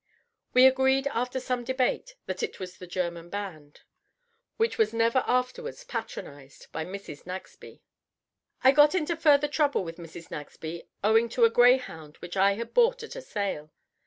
We 0.55 0.65
agreed 0.65 1.05
after 1.13 1.39
some 1.39 1.63
debate 1.63 2.15
that 2.25 2.41
it 2.41 2.59
was 2.59 2.79
the 2.79 2.87
German 2.87 3.29
band, 3.29 3.81
which 4.57 4.79
was 4.79 4.93
never 4.95 5.23
afterwards 5.27 5.83
patronized 5.83 6.71
by 6.71 6.85
Mrs. 6.85 7.27
Nagsby. 7.27 7.81
I 8.63 8.71
got 8.71 8.95
into 8.95 9.15
further 9.15 9.47
trouble 9.47 9.83
with 9.83 9.97
Mrs. 9.97 10.31
Nagsby 10.31 10.87
owing 11.03 11.29
to 11.29 11.45
a 11.45 11.51
greyhound 11.51 12.17
which 12.17 12.35
I 12.35 12.53
had 12.53 12.73
bought 12.73 13.03
at 13.03 13.15
a 13.15 13.21
sale. 13.21 13.69